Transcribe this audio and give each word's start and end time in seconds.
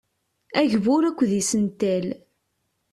Agbur 0.61 1.03
akked 1.05 1.31
isental. 1.39 2.05